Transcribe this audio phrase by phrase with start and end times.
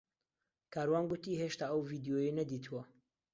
[0.73, 2.81] کاروان گوتی هێشتا ئەو ڤیدیۆیەی نەدیتووە.